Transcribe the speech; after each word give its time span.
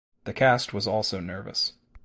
The 0.23 0.33
cast 0.33 0.73
was 0.73 0.87
also 0.87 1.19
nervous. 1.19 1.73